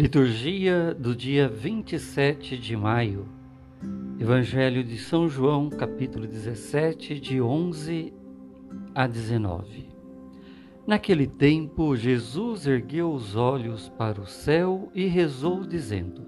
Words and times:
Liturgia 0.00 0.94
do 0.94 1.12
dia 1.12 1.48
27 1.48 2.56
de 2.56 2.76
maio. 2.76 3.26
Evangelho 4.16 4.84
de 4.84 4.96
São 4.96 5.28
João, 5.28 5.68
capítulo 5.68 6.24
17, 6.24 7.18
de 7.18 7.42
11 7.42 8.12
a 8.94 9.08
19. 9.08 9.88
Naquele 10.86 11.26
tempo, 11.26 11.96
Jesus 11.96 12.64
ergueu 12.64 13.12
os 13.12 13.34
olhos 13.34 13.88
para 13.98 14.20
o 14.20 14.26
céu 14.28 14.88
e 14.94 15.06
rezou, 15.06 15.66
dizendo: 15.66 16.22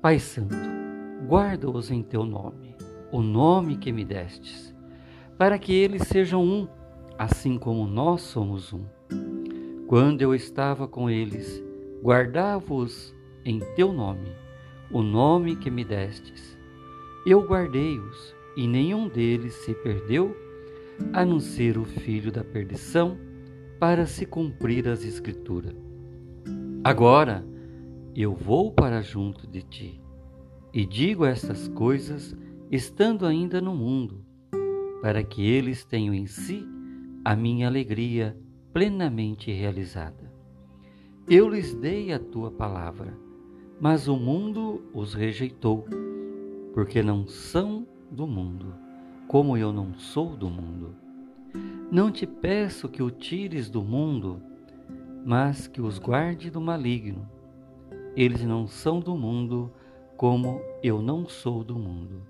Pai 0.00 0.20
Santo, 0.20 0.54
guarda-os 1.26 1.90
em 1.90 2.04
teu 2.04 2.22
nome, 2.22 2.76
o 3.10 3.20
nome 3.20 3.78
que 3.78 3.90
me 3.90 4.04
destes, 4.04 4.72
para 5.36 5.58
que 5.58 5.74
eles 5.74 6.06
sejam 6.06 6.44
um, 6.44 6.68
assim 7.18 7.58
como 7.58 7.84
nós 7.84 8.20
somos 8.20 8.72
um. 8.72 8.84
Quando 9.88 10.22
eu 10.22 10.32
estava 10.32 10.86
com 10.86 11.10
eles, 11.10 11.65
guardava-os 12.06 13.12
em 13.44 13.58
teu 13.74 13.92
nome, 13.92 14.28
o 14.92 15.02
nome 15.02 15.56
que 15.56 15.68
me 15.68 15.84
destes. 15.84 16.56
Eu 17.26 17.44
guardei-os, 17.44 18.32
e 18.56 18.64
nenhum 18.68 19.08
deles 19.08 19.54
se 19.54 19.74
perdeu, 19.74 20.36
a 21.12 21.24
não 21.24 21.40
ser 21.40 21.76
o 21.76 21.84
filho 21.84 22.30
da 22.30 22.44
perdição, 22.44 23.18
para 23.80 24.06
se 24.06 24.24
cumprir 24.24 24.86
as 24.86 25.04
Escrituras. 25.04 25.74
Agora 26.84 27.44
eu 28.14 28.32
vou 28.32 28.70
para 28.70 29.02
junto 29.02 29.44
de 29.44 29.62
ti, 29.62 30.00
e 30.72 30.86
digo 30.86 31.24
estas 31.24 31.66
coisas 31.66 32.36
estando 32.70 33.26
ainda 33.26 33.60
no 33.60 33.74
mundo, 33.74 34.24
para 35.02 35.24
que 35.24 35.44
eles 35.44 35.84
tenham 35.84 36.14
em 36.14 36.28
si 36.28 36.64
a 37.24 37.34
minha 37.34 37.66
alegria 37.66 38.38
plenamente 38.72 39.50
realizada. 39.50 40.25
Eu 41.28 41.48
lhes 41.48 41.74
dei 41.74 42.12
a 42.12 42.20
tua 42.20 42.52
palavra, 42.52 43.12
mas 43.80 44.06
o 44.06 44.16
mundo 44.16 44.80
os 44.94 45.12
rejeitou, 45.12 45.84
porque 46.72 47.02
não 47.02 47.26
são 47.26 47.84
do 48.08 48.28
mundo, 48.28 48.72
como 49.26 49.56
eu 49.56 49.72
não 49.72 49.92
sou 49.98 50.36
do 50.36 50.48
mundo. 50.48 50.94
Não 51.90 52.12
te 52.12 52.28
peço 52.28 52.88
que 52.88 53.02
o 53.02 53.10
tires 53.10 53.68
do 53.68 53.82
mundo, 53.82 54.40
mas 55.24 55.66
que 55.66 55.80
os 55.80 55.98
guarde 55.98 56.48
do 56.48 56.60
maligno. 56.60 57.28
Eles 58.14 58.44
não 58.44 58.68
são 58.68 59.00
do 59.00 59.16
mundo, 59.16 59.72
como 60.16 60.60
eu 60.80 61.02
não 61.02 61.28
sou 61.28 61.64
do 61.64 61.76
mundo. 61.76 62.22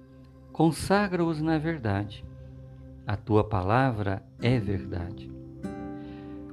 Consagra-os 0.54 1.42
na 1.42 1.58
verdade. 1.58 2.24
A 3.06 3.14
tua 3.14 3.44
palavra 3.44 4.22
é 4.40 4.58
verdade. 4.58 5.30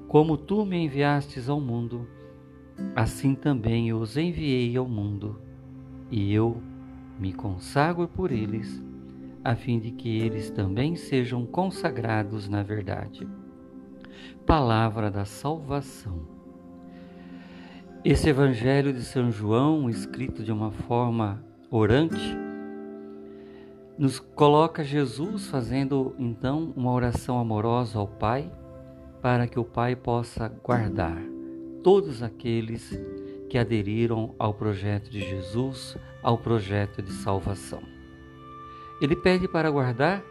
Como 0.09 0.35
tu 0.35 0.65
me 0.65 0.75
enviastes 0.75 1.47
ao 1.47 1.61
mundo, 1.61 2.05
assim 2.95 3.35
também 3.35 3.89
eu 3.89 3.99
os 3.99 4.17
enviei 4.17 4.75
ao 4.77 4.87
mundo, 4.87 5.39
e 6.09 6.33
eu 6.33 6.61
me 7.19 7.33
consagro 7.33 8.07
por 8.07 8.31
eles, 8.31 8.83
a 9.43 9.55
fim 9.55 9.79
de 9.79 9.91
que 9.91 10.19
eles 10.19 10.49
também 10.49 10.95
sejam 10.95 11.45
consagrados 11.45 12.47
na 12.47 12.63
verdade. 12.63 13.27
Palavra 14.45 15.09
da 15.09 15.25
salvação. 15.25 16.21
Esse 18.03 18.29
Evangelho 18.29 18.91
de 18.91 19.01
São 19.01 19.31
João, 19.31 19.89
escrito 19.89 20.43
de 20.43 20.51
uma 20.51 20.71
forma 20.71 21.43
orante, 21.71 22.37
nos 23.97 24.19
coloca 24.19 24.83
Jesus 24.83 25.47
fazendo 25.47 26.13
então 26.19 26.73
uma 26.75 26.91
oração 26.91 27.39
amorosa 27.39 27.99
ao 27.99 28.07
Pai, 28.07 28.51
para 29.21 29.47
que 29.47 29.59
o 29.59 29.63
Pai 29.63 29.95
possa 29.95 30.49
guardar 30.49 31.32
todos 31.83 32.23
aqueles 32.23 32.97
que 33.49 33.57
aderiram 33.57 34.33
ao 34.39 34.53
projeto 34.53 35.11
de 35.11 35.19
Jesus, 35.19 35.97
ao 36.23 36.37
projeto 36.37 37.01
de 37.01 37.11
salvação. 37.11 37.83
Ele 39.01 39.15
pede 39.15 39.47
para 39.47 39.69
guardar 39.69 40.23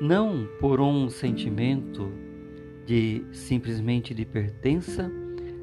não 0.00 0.48
por 0.58 0.80
um 0.80 1.08
sentimento 1.08 2.10
de 2.84 3.22
simplesmente 3.32 4.12
de 4.12 4.24
pertença, 4.24 5.10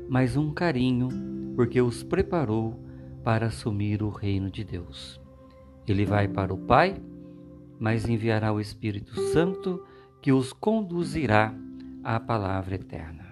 mas 0.08 0.38
um 0.38 0.54
carinho, 0.54 1.10
porque 1.56 1.82
os 1.82 2.04
preparou 2.04 2.80
para 3.24 3.48
assumir 3.48 4.02
o 4.02 4.10
reino 4.10 4.50
de 4.50 4.64
Deus. 4.64 5.20
Ele 5.88 6.06
vai 6.06 6.28
para 6.28 6.54
o 6.54 6.58
Pai, 6.58 6.96
mas 7.80 8.08
enviará 8.08 8.54
o 8.54 8.62
Espírito 8.62 9.20
Santo 9.32 9.84
que 10.22 10.32
os 10.32 10.54
conduzirá 10.54 11.54
à 12.04 12.20
palavra 12.20 12.76
eterna. 12.76 13.27